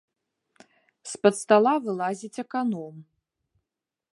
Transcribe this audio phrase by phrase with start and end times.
[1.11, 2.95] З-пад стала вылазіць аканом.